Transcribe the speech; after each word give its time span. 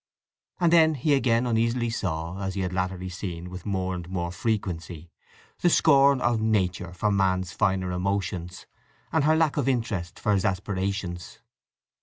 And 0.59 0.73
then 0.73 0.95
he 0.95 1.13
again 1.13 1.45
uneasily 1.45 1.91
saw, 1.91 2.41
as 2.41 2.55
he 2.55 2.61
had 2.61 2.73
latterly 2.73 3.07
seen 3.07 3.51
with 3.51 3.67
more 3.67 3.93
and 3.93 4.09
more 4.09 4.31
frequency, 4.31 5.11
the 5.59 5.69
scorn 5.69 6.19
of 6.21 6.41
Nature 6.41 6.91
for 6.91 7.11
man's 7.11 7.51
finer 7.51 7.91
emotions, 7.91 8.65
and 9.11 9.25
her 9.25 9.35
lack 9.35 9.57
of 9.57 9.69
interest 9.69 10.19
in 10.25 10.31
his 10.31 10.43
aspirations. 10.43 11.37